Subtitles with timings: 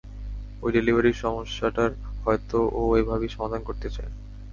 [0.63, 1.91] ঐ ডেলিভারির সমস্যাটার,
[2.25, 4.11] হয়তো ও এভাবেই সমাধান করতে চায়।